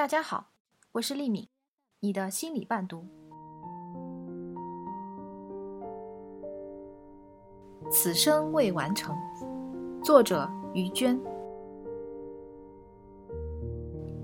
[0.00, 0.52] 大家好，
[0.92, 1.46] 我是丽敏，
[2.00, 3.06] 你的心理伴读。
[7.92, 9.14] 此生未完成，
[10.02, 11.20] 作者于娟。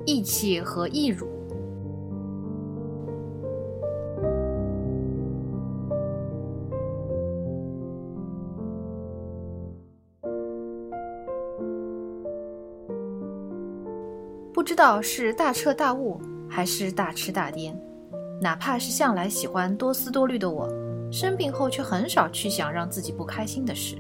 [0.06, 1.28] 义气和义乳。
[14.57, 16.18] 不知道是大彻大悟，
[16.48, 17.77] 还是大痴大癫。
[18.41, 20.66] 哪怕是向来喜欢多思多虑的我，
[21.12, 23.98] 生病后却很少去想让自己不开心的事。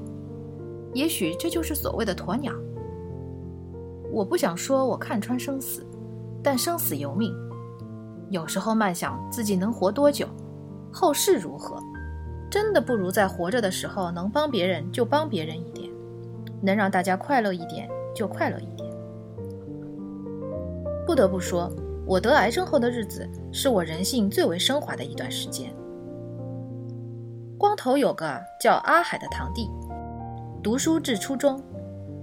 [0.94, 2.54] 也许这就是所谓的鸵鸟。
[4.10, 5.86] 我不想说我看穿生死，
[6.42, 7.34] 但生死由命。
[8.30, 10.26] 有时候慢想自己能活多久，
[10.90, 11.78] 后事如何，
[12.50, 15.90] 真的不如在活着的时候能帮别人就帮别人一点，
[16.62, 18.75] 能让大家快乐一点就快乐一点。
[21.16, 21.72] 不得不说，
[22.04, 25.74] 我得癌症后的日子是我人性最为升华的一段时间。
[27.56, 29.66] 光头有个叫阿海的堂弟，
[30.62, 31.58] 读书至初中，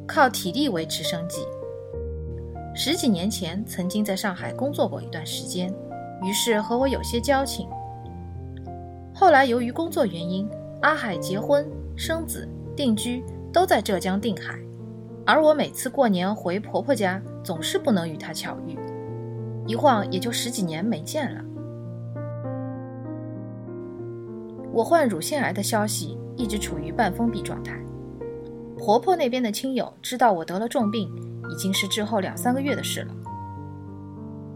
[0.05, 1.41] 靠体力维持生计。
[2.75, 5.73] 十几年前曾经在上海工作过一段时间，
[6.21, 7.67] 于是和我有些交情。
[9.11, 10.47] 后来由于工作原因，
[10.83, 14.55] 阿海结婚、生子、定居都在浙江定海。
[15.25, 18.77] 而我每次过年回婆婆家，总是不能与她巧遇，
[19.65, 21.41] 一晃也就十几年没见了。
[24.71, 27.79] 我患乳腺癌的消息一直处于半封闭状态，
[28.77, 31.07] 婆婆那边的亲友知道我得了重病，
[31.51, 33.13] 已经是之后两三个月的事了。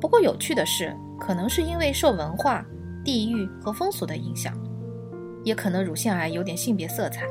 [0.02, 2.66] 不过有趣的是，可能是因为受文化、
[3.04, 4.54] 地域和风俗的影响，
[5.44, 7.26] 也可能乳腺癌有点性别色彩。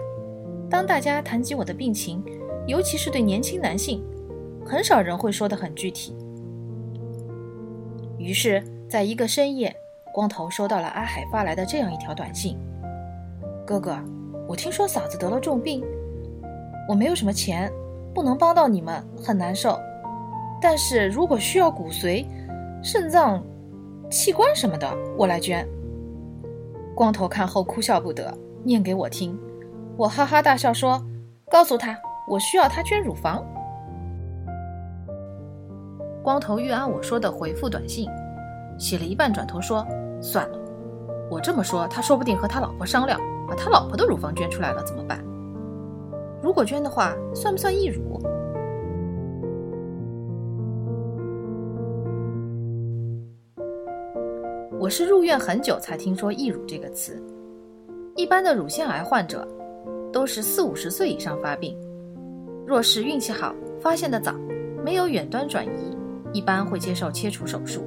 [0.70, 2.24] 当大家谈及我的病情，
[2.66, 4.02] 尤其是对年轻男性，
[4.64, 6.16] 很少人会说得很具体。
[8.26, 8.60] 于是，
[8.90, 9.72] 在一个深夜，
[10.12, 12.58] 光头收到了阿海发来的这样一条短信
[13.64, 13.96] ：“哥哥，
[14.48, 15.80] 我听说嫂子得了重病，
[16.88, 17.70] 我没有什么钱，
[18.12, 19.78] 不能帮到你们，很难受。
[20.60, 22.26] 但是如果需要骨髓、
[22.82, 23.40] 肾脏、
[24.10, 25.64] 器官什么的，我来捐。”
[26.96, 29.38] 光头看后哭笑不得，念给我听。
[29.96, 31.00] 我哈哈大笑说
[31.48, 31.96] ：“告诉他。”
[32.26, 33.40] 我需要他捐乳房。
[36.26, 38.10] 光头欲按我说的回复短信，
[38.80, 39.86] 写了一半转头说
[40.20, 40.58] ：“算了，
[41.30, 45.24] 我这么说，他说不定和他老婆商量，把他老婆的乳房捐出来了，怎么办？
[46.42, 48.20] 如果捐的话，算不算义乳？”
[54.80, 57.22] 我是入院很久才听说义乳这个词。
[58.16, 59.46] 一般的乳腺癌患者
[60.12, 61.78] 都是四五十岁以上发病。
[62.66, 64.34] 若是运气好，发现的早，
[64.84, 65.95] 没有远端转移，
[66.32, 67.84] 一般会接受切除手术。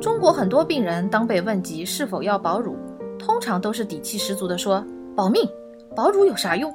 [0.00, 2.76] 中国很多病人当被问及是否要保乳，
[3.18, 4.84] 通常都是底气十足的说
[5.14, 5.48] ：“保命，
[5.94, 6.72] 保乳有啥用？”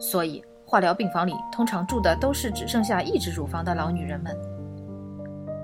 [0.00, 4.36] 所以化疗病房里通常住的都是只剩下一只乳房的老女人们。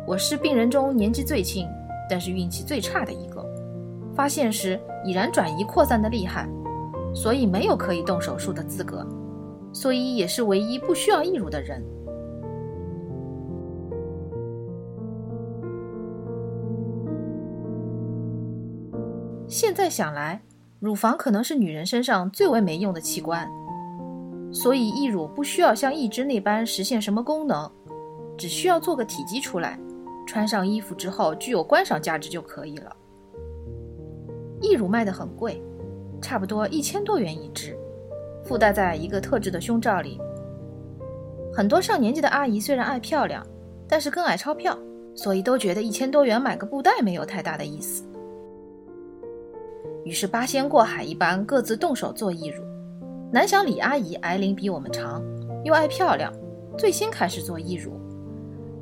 [0.07, 1.67] 我是病人中年纪最轻，
[2.09, 3.45] 但是运气最差的一个。
[4.15, 6.49] 发现时已然转移扩散的厉害，
[7.15, 9.07] 所以没有可以动手术的资格。
[9.73, 11.85] 所以也是唯一不需要义乳的人。
[19.61, 20.41] 现在想来，
[20.79, 23.45] 乳房可能是女人身上最为没用的器官，
[24.53, 27.69] 所以义乳不需要像义肢那般实现什么功能，
[28.37, 29.77] 只需要做个体积出来，
[30.29, 32.97] 穿上衣服之后具有观赏价值就可以了。
[34.61, 35.61] 义乳卖的很贵，
[36.23, 37.77] 差不多一千多元一只。
[38.45, 40.21] 附带在一个特制的胸罩里。
[41.53, 43.45] 很多上年纪的阿姨虽然爱漂亮，
[43.89, 44.79] 但是更爱钞票，
[45.17, 48.05] 所以都觉得一千多元买个布袋没有太大的意思。
[50.09, 52.65] 于是八仙过海一般各自动手做义乳。
[53.31, 55.23] 南翔李阿姨癌龄比我们长，
[55.65, 56.33] 又爱漂亮，
[56.79, 57.93] 最先开始做义乳。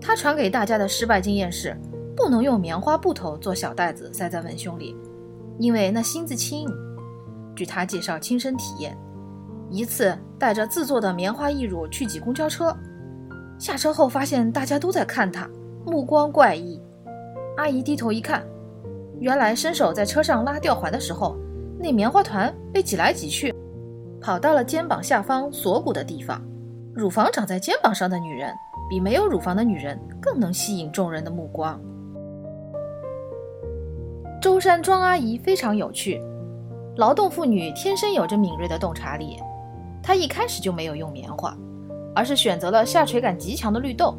[0.00, 1.76] 她传给大家的失败经验是，
[2.16, 4.94] 不能用棉花布头做小袋子塞在文胸里，
[5.58, 6.68] 因为那芯子轻。
[7.56, 8.96] 据她介绍亲身体验。
[9.68, 12.72] 一次带着自做的棉花义乳去挤公交车，
[13.58, 15.50] 下车后发现大家都在看他，
[15.84, 16.80] 目光怪异。
[17.56, 18.46] 阿姨低头一看，
[19.18, 21.36] 原来伸手在车上拉吊环的时候，
[21.78, 23.54] 那棉花团被挤来挤去，
[24.20, 26.40] 跑到了肩膀下方锁骨的地方。
[26.94, 28.52] 乳房长在肩膀上的女人，
[28.88, 31.80] 比没有乳房的女人更能吸引众人的目光。
[34.40, 36.20] 舟山庄阿姨非常有趣，
[36.96, 39.36] 劳动妇女天生有着敏锐的洞察力。
[40.02, 41.56] 她一开始就没有用棉花，
[42.14, 44.14] 而是选择了下垂感极强的绿豆。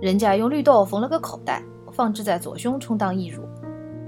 [0.00, 1.62] 人家用绿豆缝了个口袋，
[1.94, 3.44] 放置在左胸充当义乳，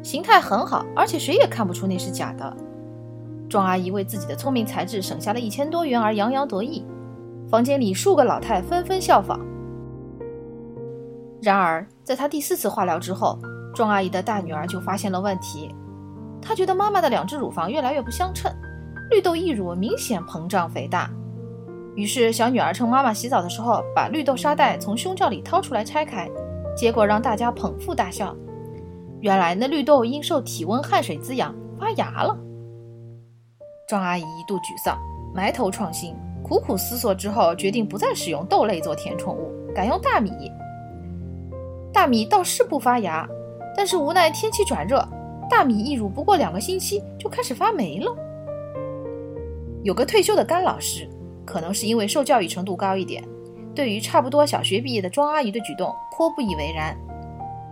[0.02, 2.56] 形态很好，而且谁也看不出那是假的。
[3.48, 6.84] 庄阿姨为自己的聪明才智省下了一千多元而洋洋得意，
[7.48, 9.40] 房间里数个老太纷纷效仿。
[11.40, 13.38] 然而，在她第四次化疗之后，
[13.72, 15.72] 庄阿姨的大女儿就发现了问题，
[16.42, 18.52] 她觉得妈妈的两只乳房越来越不相称，
[19.10, 21.08] 绿豆义乳明显膨胀肥大。
[21.94, 26.28] 于是，小女儿趁妈妈洗澡的时候，把绿豆沙袋从胸罩里掏出来拆开，
[26.76, 28.36] 结果让大家捧腹大笑。
[29.20, 32.36] 原来那绿豆因受体温、汗水滋养发芽了。
[33.88, 34.98] 庄阿姨一度沮丧，
[35.34, 40.30] 埋头创新，苦苦思索之后，决定不再使用豆类做填充物，改用大米。
[41.92, 43.26] 大米倒是不发芽，
[43.74, 45.02] 但是无奈天气转热，
[45.48, 48.14] 大米一乳不过两个星期就开始发霉了。
[49.82, 51.08] 有个退休的甘老师。
[51.46, 53.22] 可能是因为受教育程度高一点，
[53.76, 56.96] 对于差不多小学毕业的庄阿姨的举动颇不以为然。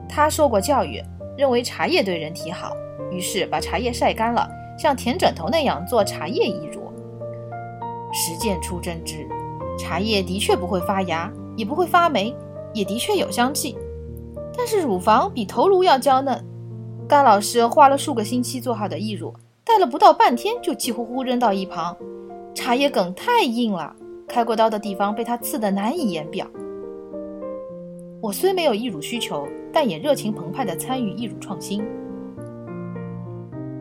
[0.06, 1.02] 她受过教育，
[1.36, 2.76] 认为茶叶对人体好，
[3.10, 4.46] 于是把茶叶晒干了，
[4.78, 6.92] 像填枕头那样做茶叶一乳。
[8.12, 9.26] 实践出真知，
[9.78, 12.32] 茶叶的确不会发芽，也不会发霉，
[12.74, 13.76] 也的确有香气，
[14.56, 16.44] 但是乳房比头颅要娇嫩。
[17.08, 19.34] 甘老师花了数个星期做好的义乳，
[19.64, 21.96] 戴了不到半天就气呼呼扔到一旁。
[22.54, 23.96] 茶叶梗太硬了，
[24.28, 26.46] 开过刀的地方被他刺得难以言表。
[28.20, 31.84] 我虽没有义乳需求，但也热情澎湃地参与义乳创新。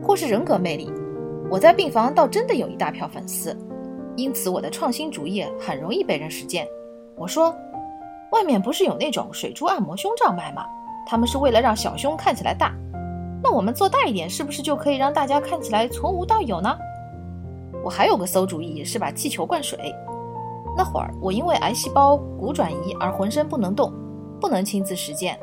[0.02, 0.92] 或是人格魅力，
[1.50, 3.56] 我在病房倒真的有一大票粉丝，
[4.16, 6.68] 因此我的创新主意很容易被人实践。
[7.16, 7.56] 我说，
[8.32, 10.66] 外面不是有那种水珠按摩胸罩卖吗？
[11.06, 12.74] 他们是为了让小胸看起来大，
[13.42, 16.76] 那我们做大一点，是不是就可以让大家看起来从无到有呢？
[17.82, 19.78] 我还有个馊主意，是把气球灌水。
[20.76, 23.92] 那会儿我因为癌细胞骨转移而浑身不能动，
[24.40, 25.38] 不能亲自实践。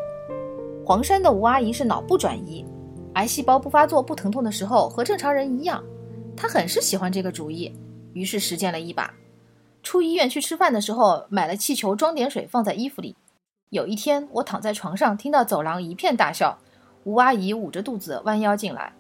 [0.86, 2.66] 黄山的吴阿姨是脑部转移，
[3.14, 5.84] 癌细胞不发作不疼痛的时候和正常人一样。
[6.36, 7.74] 她很是喜欢这个主意，
[8.14, 9.14] 于是实践了一把。
[9.84, 13.16] 出医院去吃饭的时候，买了气球装点水放在衣服里。
[13.70, 16.58] 有一天我躺在床上，听到走廊一片大笑。
[17.04, 18.94] 吴阿姨捂着肚子弯腰进来：“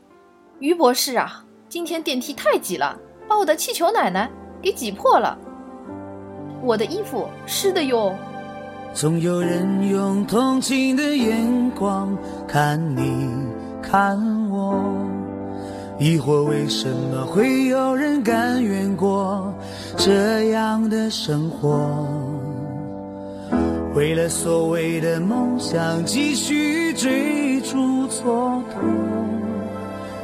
[0.59, 2.97] 于博士啊，今天电梯太挤了。”
[3.27, 4.29] 把我的气球奶奶
[4.61, 5.37] 给挤破了，
[6.63, 8.13] 我的衣服湿的哟。
[8.93, 12.17] 总有人用同情的眼光
[12.47, 13.29] 看你
[13.81, 14.17] 看
[14.49, 14.75] 我，
[15.97, 19.53] 疑惑为什么会有人甘愿过
[19.95, 22.05] 这样的生活？
[23.95, 28.61] 为了所谓的梦想，继续追逐蹉跎，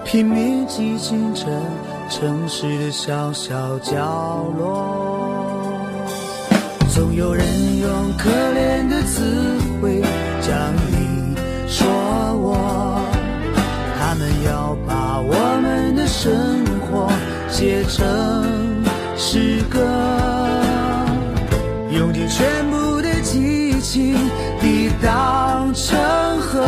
[0.05, 1.45] 拼命挤进这。
[2.09, 5.16] 城市的小小角落，
[6.97, 7.45] 总有人
[7.79, 9.21] 用可怜的词
[9.79, 10.01] 汇
[10.41, 11.35] 将你
[11.67, 11.85] 说
[12.41, 12.99] 我，
[13.99, 17.07] 他们要把我们的生活
[17.49, 18.83] 写成
[19.15, 19.79] 诗歌，
[21.91, 24.17] 用尽全部的激情
[24.59, 25.95] 抵挡成
[26.41, 26.65] 河，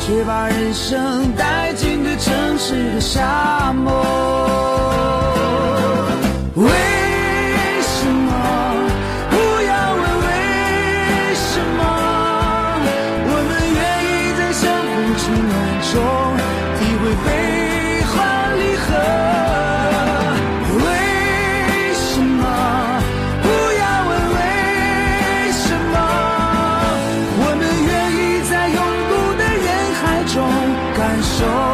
[0.00, 2.16] 却把人生带进这。
[2.16, 5.21] 城市的沙漠。
[31.32, 31.71] soul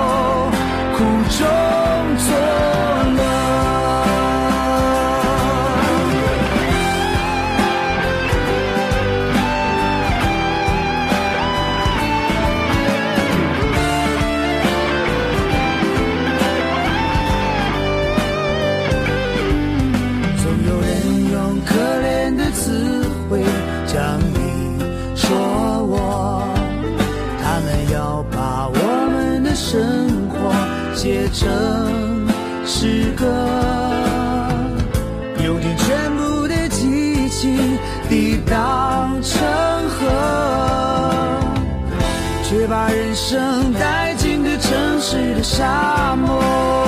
[31.40, 32.26] 生
[32.66, 33.24] 诗歌
[35.44, 37.78] 用尽全部的激情
[38.08, 39.40] 抵挡成
[39.88, 41.40] 河
[42.42, 46.87] 却把人生带进这城市的沙漠。